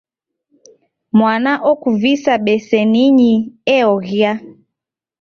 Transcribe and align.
Mwana 1.17 1.51
okuvisa 1.71 2.33
beseninyi 2.45 3.33
eoghia. 3.77 4.31